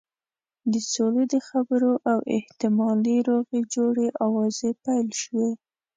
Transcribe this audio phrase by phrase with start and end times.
[0.71, 5.49] د سولې د خبرو او احتمالي روغې جوړې آوازې پیل شوې.